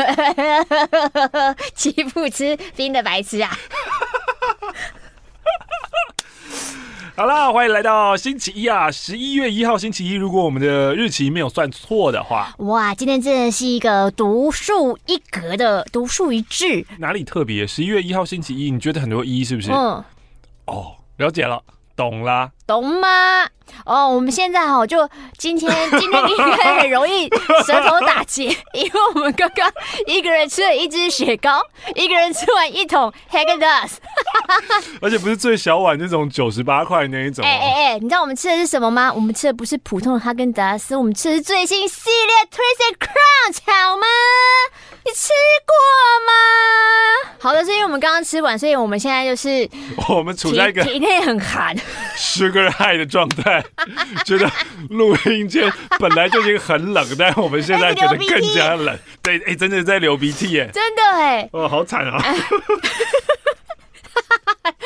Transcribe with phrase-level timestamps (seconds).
[1.74, 3.50] 欺负吃冰的白痴啊！
[7.16, 10.14] 好啦，欢迎来到星期一啊，十一月一号星期一。
[10.14, 16.86] 如果我们的日期没有算错的话，哇，今天真的是一个独树一格的独树一帜。
[16.98, 17.66] 哪里特别？
[17.66, 19.70] 十一月一号星期一，你觉得很多一是不是？
[19.70, 20.02] 嗯，
[20.64, 21.62] 哦，了解了。
[21.94, 23.48] 懂啦，懂吗？
[23.84, 27.28] 哦，我们现在哈，就今天 今天应该很容易
[27.66, 29.68] 舌头打结， 因为我们刚刚
[30.06, 31.60] 一个人吃了一只雪糕，
[31.96, 33.94] 一个人吃完一桶 Häagen-Dazs，
[35.02, 37.44] 而且不是最小碗那种九十八块那一种。
[37.44, 39.12] 哎哎哎，你知道我们吃的是什么吗？
[39.12, 44.06] 我们吃的不是普通的 Häagen-Dazs，我们吃的是最新系列 Twisted Crunch，好吗？
[45.02, 45.30] 你吃
[45.66, 45.74] 过
[46.26, 46.32] 吗？
[47.40, 49.68] 好的，是因为我们刚刚吃完，所以我们现在就是
[50.08, 51.74] 我们处在一个体内很寒
[52.60, 53.64] sugar high 的状态，
[54.24, 54.50] 觉得
[54.88, 58.98] 录音间本来就已经很冷，但是我们现在觉得更加冷。
[59.22, 62.22] 对，哎、欸，真的在流鼻涕耶，真的哎，哦，好惨啊！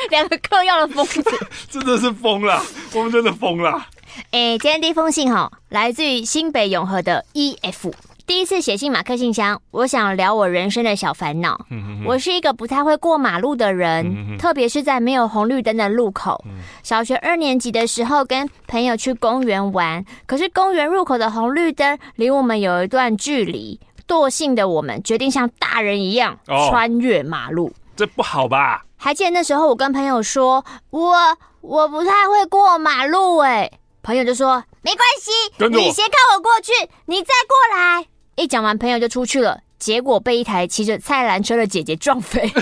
[0.09, 1.23] 两个嗑药的疯子，
[1.69, 2.61] 真的是疯了，
[2.93, 3.87] 我们真的疯了。
[4.31, 7.91] 哎、欸，今天第一封信哈，来自于新北永和的 EF。
[8.27, 11.63] 第一次写信马克信箱，我想聊我人生的小烦恼。
[12.07, 16.43] 我是一个不太会过马路的人，特别是在没有红绿灯的路口。
[16.81, 23.79] 小学二年级的时候，跟朋友去公园玩，可是公园入口的红绿灯离我们有一段距离。
[24.07, 27.71] 惰性的我们决定像大人一样穿越马路。
[27.95, 28.83] 这不好吧？
[28.97, 35.31] 还记得那时候，我跟朋友说，我我不太会过马路，哎，朋友就说没关系，
[35.69, 36.71] 你先看我过去，
[37.05, 38.07] 你再过来。
[38.35, 42.51] 一讲完，朋友就出去了，结果被一台骑着菜篮车的姐姐撞飞。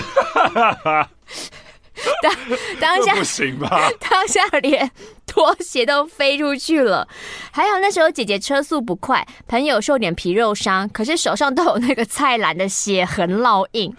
[2.20, 2.34] 当
[2.80, 3.88] 当下不行吧？
[4.00, 4.90] 当下连
[5.24, 7.06] 拖鞋都飞出去了。
[7.52, 13.94] 还好那时候姐姐车速不快，朋友受点皮肉伤，可是手上都有那个菜篮的血痕烙印。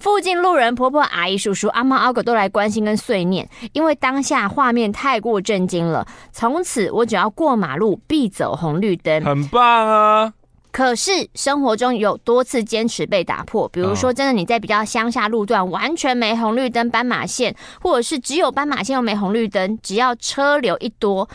[0.00, 6.06] 附近路人婆婆、阿姨、叔叔、阿猫阿狗都来关心跟碎念，因为当下画面太过震惊了。
[6.32, 10.32] 从此我只要过马路必走红绿灯，很棒啊！
[10.76, 21.26] 可是生活中有多次坚持被打破，比如说真的你在比较乡下路段完全没红绿灯斑马线，或者是只有斑马线又没红绿灯，只要车流一多。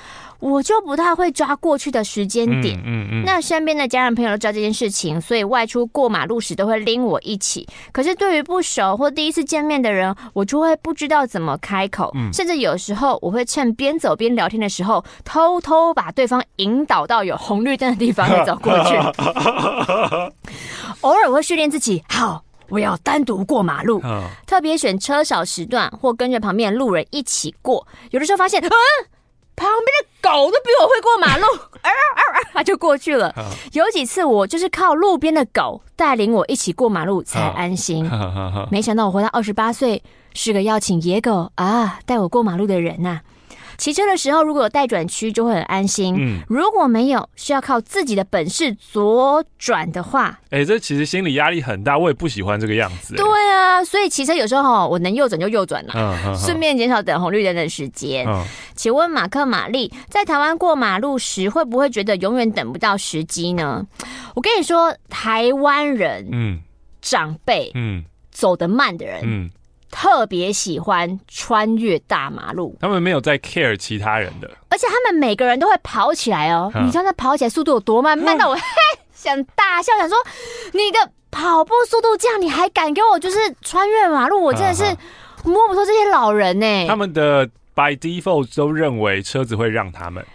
[0.42, 7.68] 我就不太会抓过去的时间点，嗯嗯，嗯，那身边的家人朋友都知道这件事情，所以外出过马路时都会拎我一起。
[7.92, 18.96] 可是对于不熟或第一次见面的人，我就会不知道怎么开口，嗯，甚至有时候我会趁边走边聊天的时候，偷偷把对方引导到有红绿灯的地方再走过去。
[21.02, 24.02] 偶尔我会训练自己，好，我要单独过马路，
[24.48, 27.86] 特别选车少时段或跟着旁边的路人一起过。
[28.10, 28.72] 有的时候发现，嗯。
[29.56, 31.46] 旁边的狗都比我会过马路，
[31.82, 33.34] 啊啊啊，他就过去了。
[33.74, 38.10] 有几次我就是靠路边的狗带领我一起过马路才安心。
[38.72, 40.02] 没想到我活到二十八岁，
[40.34, 43.22] 是个要请野狗啊带我过马路的人呐。
[43.82, 46.16] 骑车的时候，如果有待转区，就会很安心。
[46.16, 51.98] 嗯，如果没有，是要靠自己的本事左转的话，哎、欸，这其实心理压力很大。
[51.98, 53.16] 我也不喜欢这个样子。
[53.16, 58.24] 对啊，所以骑车有时候哈，我能右转就右转了，嗯，顺便减少等红绿灯的时间。
[58.28, 63.84] 嗯，请问马克、玛丽在台湾过马路时，会不会觉得永远等不到时机呢？
[64.36, 66.60] 我跟你说，台湾人，嗯，
[67.02, 69.50] 长辈，嗯，走得慢的人，嗯。
[69.92, 76.72] 特别喜欢穿越大马路，他们没有在 care 其他人的，而且他们每个人都会跑起来哦。
[76.84, 78.18] 你知道他跑起来速度有多慢？
[78.18, 78.62] 慢到我嘿
[79.14, 80.18] 想大笑，想说
[80.72, 84.42] 你的跑步速度这样，你还敢给我就是穿越马路？
[84.42, 84.84] 我真的是
[85.44, 86.88] 摸不透这些老人呢。
[86.88, 90.26] 他们的 by default 都认为车子会让他们，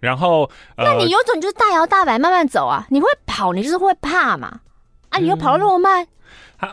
[0.00, 2.86] 然后那你有种就是大摇大摆慢慢走啊？
[2.90, 4.60] 你会跑，你就是会怕嘛？
[5.10, 6.06] 啊，你又跑得那么慢。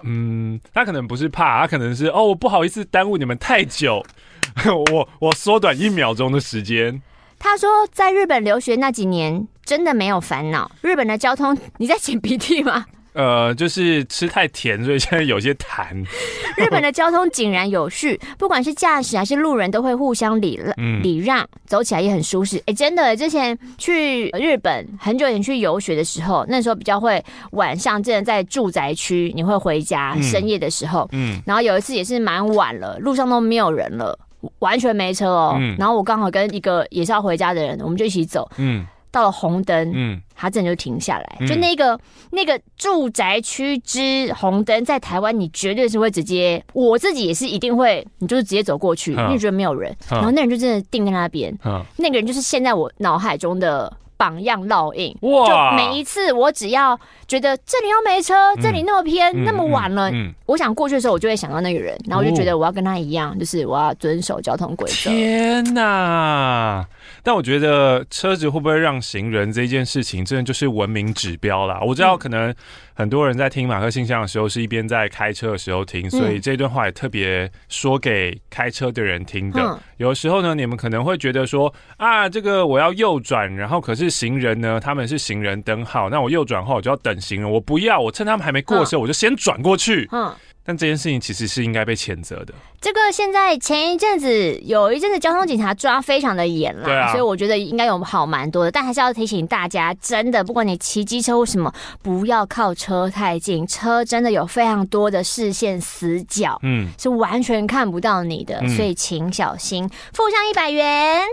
[0.04, 4.04] 嗯，他可能不是怕，他可能是哦，我不好意思耽误你们太久，
[4.94, 7.02] 我我缩短一秒钟的时间。
[7.40, 10.70] 他说，在日本留学那几年，真的没有烦恼。
[10.82, 12.86] 日本的交通，你在擤鼻涕吗？
[13.14, 15.94] 呃，就是吃太甜，所以现在有些痰。
[16.58, 22.58] 日本的交通井然有序，不管是驾驶还是路人，都会互相礼让、嗯、礼让，走起来也很舒适。
[22.60, 34.18] 哎、欸，真的，之前去日本很久以前去游学的时候，那时候比较会晚上，真的在住宅区，你会回家、嗯、深夜的时候，嗯，然后有一次也是蛮晚了，路上都没有人了，
[34.60, 35.56] 完全没车哦。
[35.60, 38.86] 嗯、然后我刚好跟一个也是要回家的人，我们就一起走，嗯。
[39.12, 41.38] 到了红灯，嗯，他这就停下来。
[41.40, 42.00] 嗯、就那个
[42.32, 49.96] 那个住宅区之红灯，在台湾你绝对是会直接，我自己也是一定会，你就是直接走过去，因为觉得没有人。
[50.10, 51.54] 然后那人就真的定在那边，
[51.98, 53.92] 那个人就是现在我脑海中的
[54.22, 55.18] 榜样烙印。
[55.22, 55.72] 哇！
[55.72, 56.96] 就每一次我只要
[57.28, 60.12] 觉得这里又没车，这里那么偏，嗯、那么晚了，
[60.46, 65.10] 我想过去的时候，我就会想到那个人，然后我就觉得我要跟他一样，哦、就是我要遵守交通规则。
[65.10, 66.86] 天哪！
[67.24, 71.80] 但我觉得车子会不会让行人这件事情，真的就是文明指标啦。
[71.82, 72.54] 我知道可能
[72.94, 79.80] 很多人在听马克信箱的时候，是一边在开车的时候听，所以这段话也特别说给开车的人听的。
[79.98, 90.08] 有时候呢，你们可能会觉得说啊，这个我要右转，然后可是行人呢，他们是行人灯号，那我右转后我就要等行人，我不要，我趁他们还没过的时候，我就先转过去。
[90.12, 90.32] 嗯。
[90.64, 92.54] 但这件事情其实是应该被谴责的。
[92.80, 98.72] 这个现在前一阵子有一阵子交通警察抓非常的严啦，啊，所以我觉得应该有好蛮多的。
[98.72, 101.74] 但还是要提醒大家，真的不管你骑机车或什么，
[102.04, 109.90] 不要靠车太近，车真的有非常多的视线死角，嗯，是完全看不到你的，所以请小心。
[110.14, 111.24] 附上一百元。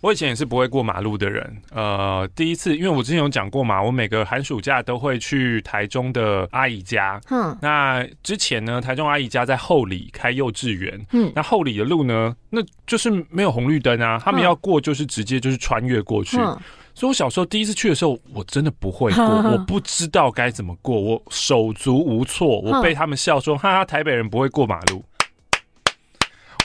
[0.00, 7.20] 我以前也是不会过马路的人，呃，第一次，因为我之前有讲过嘛，我每个寒暑假都会去台中的阿姨家。
[7.30, 11.06] 嗯，那之前呢，台中阿姨家在后里开幼稚园。
[11.12, 16.36] 嗯，那后里的路呢，那就是没有红绿灯啊，他们要过就是直接就是穿越过去。
[16.38, 16.58] 嗯，
[16.94, 25.04] 所以我小时候第一次去的时候，我真的不会过， 我不知道该怎么过，我手足无措，我被他们笑说，哈哈，台北人不会过马路。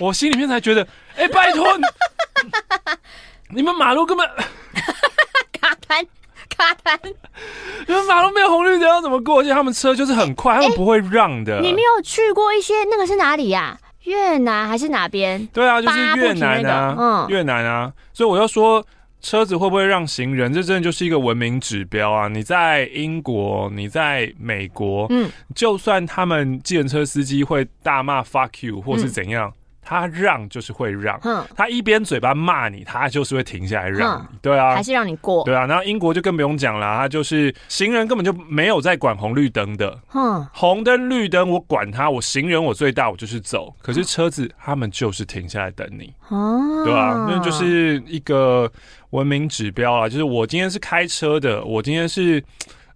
[0.02, 1.84] 我心里面才觉得，哎，拜托你。
[3.54, 4.28] 你们马路根本
[5.62, 6.04] 卡弹
[6.50, 7.00] 卡弹，
[7.88, 9.42] 你们马路没有红绿灯要怎么过？
[9.42, 11.60] 而且他们车就是很快，他们不会让的。
[11.60, 13.78] 你没有去过一些那个是哪里呀？
[14.06, 15.46] 越南还是哪边？
[15.54, 17.94] 对啊，就是越南啊，嗯，越南啊。
[18.14, 18.84] 所以我要说，
[19.22, 20.52] 车子会不会让行人？
[20.52, 22.28] 这真的就是一个文明指标啊！
[22.28, 29.54] 你在英国，你在美国，嗯，就算他们计程车司机会大骂 fuck you 或是怎样。
[29.92, 35.66] 他让就是会让，嗯，他一边嘴巴骂你，他就是会停下来让你，对啊，还是让你过，对啊。
[35.66, 48.72] 然后英国就更不用讲了，他就是行人根本就没有在管红绿灯的，嗯，红灯绿灯我管他，我行人我最大我就是走，可是车子他们就是停下来等你，哦，对啊，那就是一个
[49.10, 52.42] 文明指标啊，就是我今天是开车的，我今天是。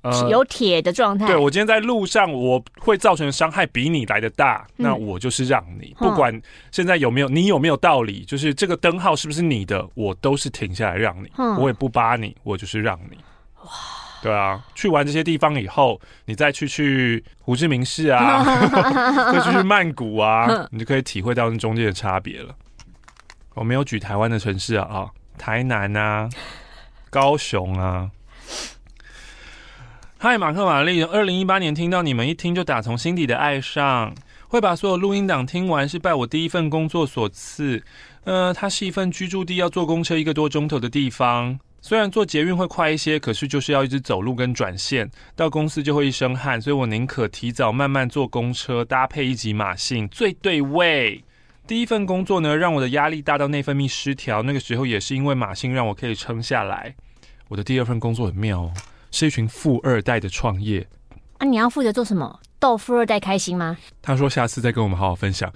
[0.06, 6.40] 呃、有铁的状态，对，我今天在路上，我会造成的伤害比你来的大，嗯、那我就是让你，不管
[6.72, 13.18] 现在有没有你有没有道理，就是这个灯号是不是你的，我都是停下来让你，嗯、我也不扒你，我就是让你。
[13.64, 13.72] 哇，
[14.22, 18.44] 对啊，去完这些地方以后，你再去去胡志明市啊，
[19.34, 22.54] 再去去曼谷啊，你就可以体会到那中间的差别了。
[23.56, 26.30] 我没有举台湾的城市啊，啊，台南啊，
[27.10, 28.12] 高雄啊。
[30.28, 34.12] 嗨，马克、玛丽，二零一八年听到你们一听就打从心底的爱上，
[34.48, 37.84] 会把所有录音档听完，是拜我第一份工作所赐。
[38.24, 51.24] 呃，它是一份居住地要坐公车一个多钟头的地方，虽然坐捷运会快一些，可是就是要一直走路跟转线，到公司就会一身汗，所以我宁可提早慢慢坐公车，搭配一集马信，最对味。
[51.68, 56.96] 第一份工作呢，让我的压力大到内分泌失调，那个时候也是因为马信让我可以撑下来。
[57.48, 58.74] 我的第二份工作很妙哦。
[59.16, 60.86] 是一群富二代的创业
[61.38, 61.48] 啊！
[61.48, 62.38] 你要负责做什么？
[62.60, 63.78] 逗富二代开心吗？
[64.02, 65.50] 他说下次再跟我们好好分享。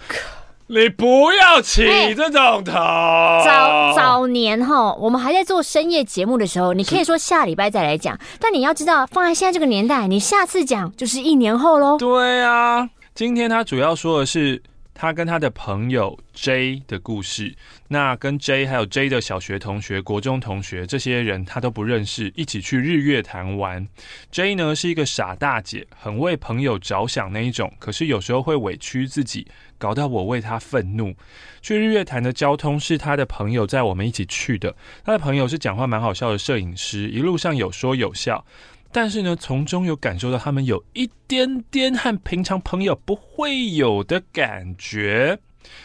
[0.67, 1.83] 你不要起
[2.15, 2.71] 这种头。
[2.71, 8.17] 欸、早早年哈，我们还在做深夜节目的时候，你可以说下礼拜再来讲。
[8.39, 11.97] 但你要知道，放在现在这个年代，你下次讲就是一年后喽。
[11.97, 14.63] 对啊，今天他主要说的是。
[15.01, 17.55] 他跟他的朋友 J 的故事，
[17.87, 23.87] 那跟 J 还有 J 的小学同学、国中同学这些人他都不认识，一起去日月潭玩。
[24.29, 31.15] J 呢是一个傻大姐，很为朋友着想那一种，可是有时候会委屈自己，搞到我为他愤怒。
[31.61, 34.75] 去日月潭的交通是他的朋友载我们一起去的，
[35.05, 38.45] 他的朋友是讲话蛮好笑的摄影师，一路上有说有笑。
[38.91, 45.39] 但是呢，从中有感受到他们有一点点和平常朋友不会有的感觉。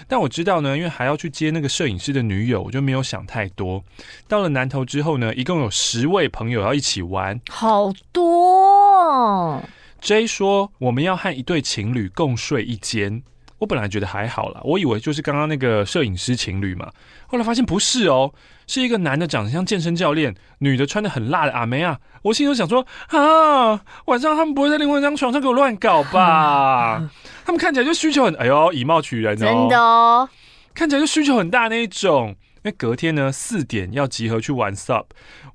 [0.09, 3.85] 但我知道呢，因为还要去接那个摄影师的女友，我就没有想太多。
[4.27, 9.63] 到了南投之后呢，一共有十位朋友要一起玩，好多。
[10.01, 13.23] J 说我们要和一对情侣共睡一间。
[13.65, 16.93] 我本来觉得还好啦，我以为就是刚刚那个摄影师情侣嘛，
[17.27, 18.31] 后来发现不是哦，
[18.67, 21.99] 是一个男的长得像健身教练，女的穿的很辣的阿梅啊。
[22.21, 27.11] 我心里想说啊，晚上他们不会在另外一张床上给我乱搞吧？
[27.47, 30.29] 他们看起来就需求很，哎呦，以貌取人哦，真的哦，
[30.75, 32.37] 看起来就需求很大那一种。
[32.65, 35.05] 因为隔天呢四点要集合去玩 SUP，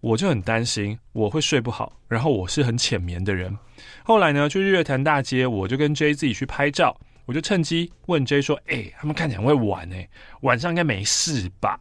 [0.01, 3.55] 我就很担心我会睡不好，然后我是很浅眠的人。
[4.03, 6.97] 后来呢去日月潭大街，我就跟 J 自己去拍照。
[7.29, 10.09] 我就趁机问 J 说：“哎、欸，他们看起来很会玩哎、欸，
[10.41, 11.79] 晚上应该没事吧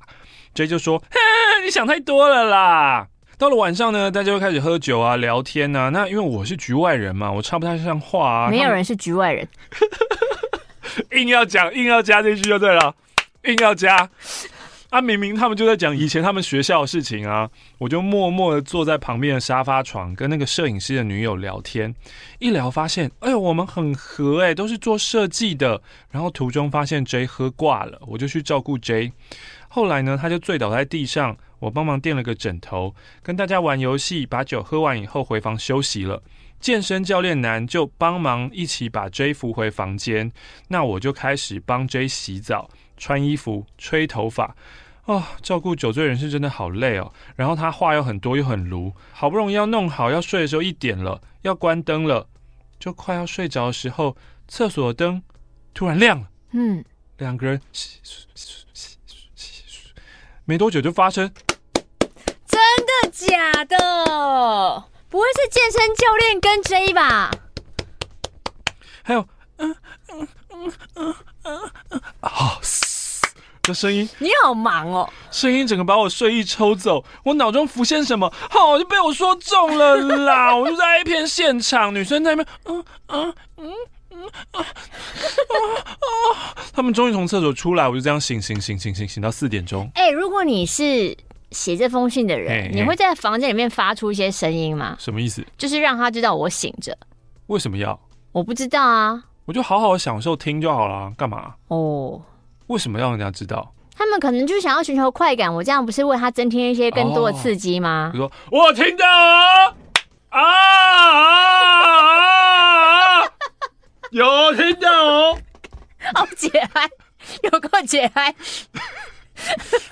[0.53, 1.03] J 就说
[1.65, 5.89] ：“你想太多了啦。”到了晚上呢，大家就开始喝酒啊、聊天啊。
[5.89, 8.51] 那因为我是局外人嘛，我插不太上话啊。
[8.51, 9.49] 没有人是局外人，
[11.13, 12.95] 硬要讲，硬要加进去就对了，
[13.45, 14.07] 硬要加。
[14.91, 21.95] 啊，明明他们就在讲以前他们学校的事情啊，我就默默的坐在旁边的沙发床，跟那个摄影师的女友聊天。
[22.39, 25.83] 一聊发现，哎呦，我们很合哎，都是做设计的。
[26.11, 29.13] 然后途中发现 J 喝挂了，我就去照顾 J。
[29.69, 36.23] 后来呢，他就醉倒在地上，我帮忙垫了个枕头，跟大家玩游戏，把酒喝完以后回房休息了。
[36.59, 40.33] 健身教练男就帮忙一起把 J 扶回房间，
[40.69, 42.71] 那我就开始帮 J 洗澡。
[42.99, 44.55] 穿衣服、吹头发，
[45.07, 47.13] 哦，照顾酒醉人是真的好累哦。
[47.37, 52.29] 然后他话又很多又很卢，好不容易要弄好要睡的时候一点了，要关灯了，
[52.79, 55.23] 就快要睡着的时候，厕所的灯
[55.73, 56.29] 突然亮了。
[56.51, 56.85] 嗯，
[57.19, 57.61] 两个人，
[60.45, 61.33] 没多久就发生，
[62.47, 62.61] 真
[63.03, 64.85] 的假的？
[65.09, 67.31] 不会是健身教练跟 J 吧？
[69.03, 69.27] 还有，
[69.57, 69.77] 嗯
[70.09, 71.15] 嗯嗯嗯
[71.45, 72.61] 嗯嗯，好。
[73.69, 75.09] 的声音，你好忙哦！
[75.31, 80.55] 声音整个把我睡意抽走，我脑中浮现什么，好、哦、就被我说中了啦！
[80.57, 83.73] 我就在一片现场，女生在那边，嗯嗯嗯
[84.11, 84.23] 嗯
[84.53, 86.57] 啊啊！
[86.73, 89.89] 他们终于从厕所出来，我就这样醒醒醒醒醒醒到四点钟。
[89.95, 91.17] 哎、欸，如果你是
[91.51, 94.97] 写这封信的人，你会在房间里面发出一些声音吗？
[94.99, 95.45] 什么意思？
[95.57, 96.97] 就是让他知道我醒着。
[97.47, 97.99] 为什么要？
[98.33, 99.23] 我不知道啊。
[99.45, 101.55] 我就好好享受听就好了，干嘛？
[101.69, 102.21] 哦。
[102.69, 103.75] 为什么要让人家知道？
[103.97, 108.11] 他们可能就想要寻求快感，我这样不是为他增添一些更多的刺激吗？
[108.13, 109.75] 比如说，我听到啊
[110.29, 110.41] 啊
[113.21, 113.25] 啊！
[114.13, 115.39] 有听到哦，
[116.15, 116.89] 好解嗨，
[117.43, 118.33] 有够解嗨，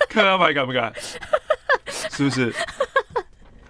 [0.09, 0.93] 看他们还敢不敢？
[1.87, 2.55] 是不是？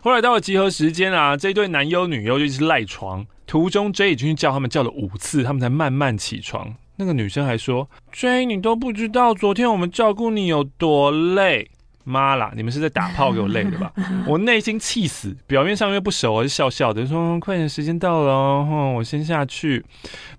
[0.01, 6.75] 后来到了集合时间啊，这对男优女优就一直赖床，途中 J 已经叫他们叫了五次，他们才慢慢起床。
[6.97, 11.69] 那个女生还说：“J，你都不知道昨天我们照顾你有多累，
[12.03, 12.51] 妈啦！
[12.55, 13.93] 你们是在打炮给我累的吧？”
[14.27, 19.85] 我内心气死，表面上又不熟，我就笑笑的说：“快点，时间到了哦，我先下去。”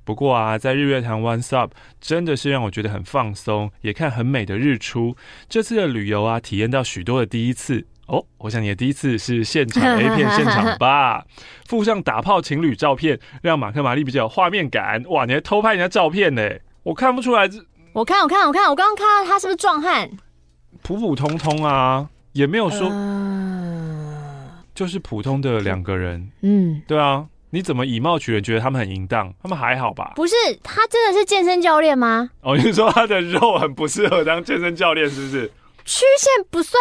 [0.05, 5.17] 不过啊，在日月潭 One Stop 真的是让我觉得很放松，也看很美的日出。
[5.49, 7.87] 这次的旅游啊，体验到许多的第一次。
[8.09, 11.25] 哦，我想你的第一次是现场 A 片现场吧？
[11.67, 15.03] 附上打炮情侣照片，让马克玛丽比较有画面感。
[15.09, 16.43] 哇，你还偷拍人家照片呢？
[16.85, 17.59] 我看不出来这。
[17.93, 20.11] 我看，我看，我看，我刚刚看到他是不是壮汉？
[20.83, 22.89] 普普通通啊，也没有说，
[24.75, 26.31] 就是普通的两个人。
[26.41, 29.35] 嗯，对啊，你怎么以貌取人，觉得他们很淫荡？
[29.43, 30.13] 他们还好吧？
[30.17, 32.31] 不是，他真的是健身教练吗？
[32.41, 35.47] 哦，你说他的肉很不适合当健身教练，是不是？
[35.85, 36.81] 曲线不算。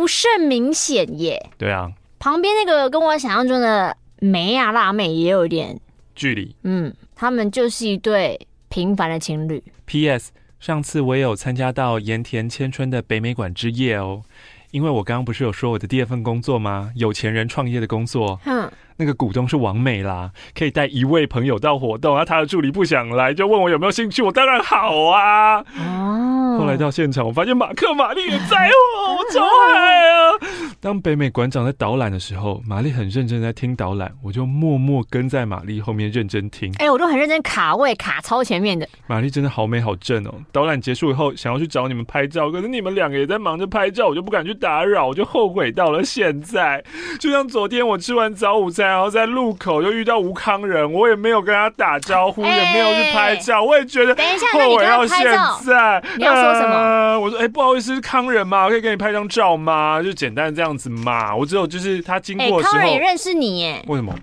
[0.00, 1.50] 不甚明显耶。
[1.58, 5.78] 对啊，旁边那个跟我想象中的梅亚辣妹也有点
[6.14, 6.56] 距离。
[6.62, 8.40] 嗯，他们就是一对
[8.70, 9.62] 平凡的情侣。
[9.84, 10.32] P.S.
[10.58, 14.22] 上次我也有参加到盐田千春的北美馆之夜哦，
[14.70, 16.90] 因为我刚刚不是有说我的第二份工作吗？
[16.96, 18.40] 有钱人创业的工作。
[18.42, 18.72] 哼。
[19.00, 25.64] 那个股东是王美啦，可以带一位朋友到活动，啊，他的助理不想来，就问我有没有兴趣，我当然好啊。
[25.78, 29.40] 哦，后来到现场，我发现马克玛丽也在哦，我超
[29.72, 30.32] 爱啊。
[30.82, 36.72] 当北美馆长在导览的时候，玛丽很认真在听导览，我就默默跟在玛丽后面认真听。
[36.78, 38.88] 哎、欸，我都很认真卡位，卡超前面的。
[39.06, 40.34] 玛丽真的好美好正哦。
[40.50, 46.82] 导览结束以后，想要去找你们拍照，可是你们两个也在忙着拍照，我就不敢去打扰，我就后悔到了现在。
[47.20, 54.16] 就像昨天我吃完早午餐，然后在路口就遇到吴康仁，我也没有跟他打招呼，欸、也没有去拍照，我也觉得
[54.54, 55.26] 后悔到现
[55.62, 56.02] 在。
[56.16, 56.74] 你要说什么？
[56.74, 58.64] 呃、我说，哎、欸，不好意思，康仁吗？
[58.64, 60.02] 我可以给你拍张照吗？
[60.02, 60.69] 就简单这样。
[60.70, 63.84] 样子嘛，我只有就是他经过的时候，康仁也认识你耶？
[63.88, 64.14] 为什么？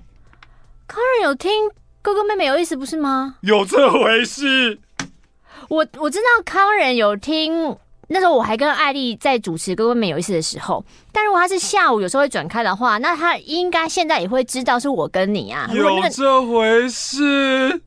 [0.87, 1.51] 康仁有听
[2.01, 3.35] 哥哥妹妹有意思不是吗？
[3.41, 4.79] 有这回事？
[5.67, 7.75] 我我知道康仁有听，
[8.07, 15.69] 那时候我还跟艾丽在主持哥哥妹妹有意思的时候，但如果他是下午有时候会转开的话，那他应该现在也会知道是我跟你啊。
[15.73, 17.81] 有这回事？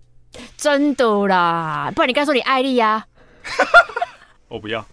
[0.58, 3.06] 真的啦，不然你该说你艾丽呀？
[4.48, 4.84] 我不要。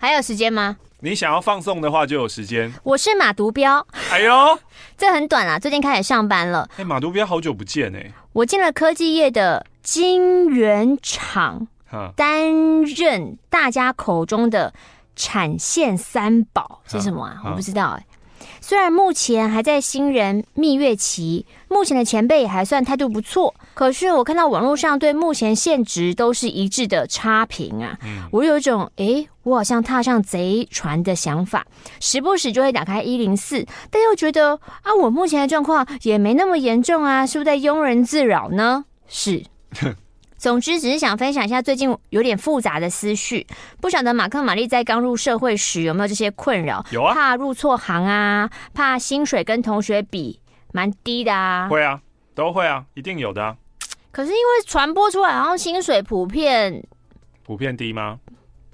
[0.00, 0.76] 还有时间吗？
[1.04, 2.72] 你想要放送的话，就有时间。
[2.82, 3.86] 我是马独标。
[4.10, 4.58] 哎呦，
[4.96, 5.58] 这很短啊！
[5.58, 6.66] 最近开始上班了。
[6.78, 8.10] 哎，马独标好久不见哎。
[8.32, 11.68] 我进了科技业的晶圆厂，
[12.16, 14.72] 担任大家口中的
[15.14, 17.42] 产线三宝是什么啊？
[17.44, 18.06] 我不知道哎。
[18.62, 31.66] 虽然目前还在新人蜜月期，目前的前辈也还算态度不错，可是我看到网络上对目前现值都是一致的差评啊，嗯、我有一种哎、欸，我好像踏上贼船的想法，
[32.00, 38.84] 时不时就会打开一零四，但又觉得啊，我目前的状况也没那么严重啊，是不是在庸人自扰呢？
[39.08, 39.44] 是。
[40.36, 43.46] 总之，只是想分享一下最近有点复杂的思绪。
[43.80, 46.84] 不晓得马克、玛丽在刚入社会时有没有这些困扰？
[46.90, 50.38] 有啊，怕入错行啊，怕薪水跟同学比
[50.72, 51.66] 蛮低的啊。
[51.70, 51.98] 会啊，
[52.34, 53.56] 都会啊，一定有的啊。
[54.14, 56.82] 可是因为传播出来，然后薪水普遍
[57.44, 58.20] 普遍低吗？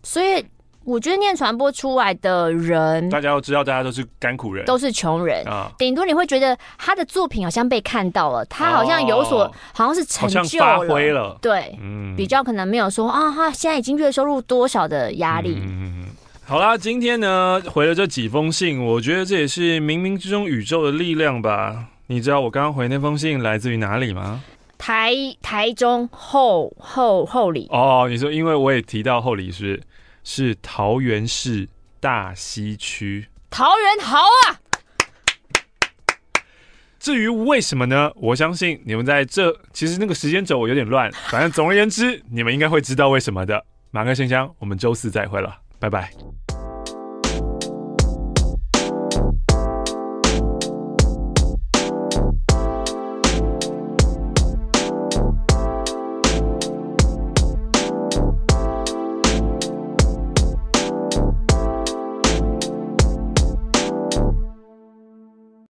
[0.03, 0.45] 所以。
[0.83, 5.71] 我觉得念传播出来的人，大家都知道，大家都是甘苦人，都是穷人啊。
[5.77, 9.45] 顶多你会觉得他的作品好像被看到了，他好像有所，
[9.75, 11.39] 好像是成就了，发挥了。
[11.43, 15.61] 对，嗯，比较可能没有说啊，他现在已经月收入多少的压力。
[15.61, 16.07] 嗯，
[16.47, 21.85] 好啦，今天呢回了这几封信，我觉得这也是冥冥之中宇宙的力量吧。
[22.07, 24.43] 你知道我刚刚回那封信来自于哪里吗？
[24.81, 27.69] 台台中后后后里。
[27.71, 29.81] 哦，你说因为我也提到后里是。
[30.23, 31.67] 是桃园市
[31.99, 34.61] 大溪区，桃园好啊！
[36.99, 38.13] 至于为什么呢？
[38.17, 43.65] 我相信你们在这，其实那个时间轴我有点乱，反正总而言之，你们应该会知道为什么的。
[43.91, 46.13] 马克信箱，我们周四再会了，拜拜。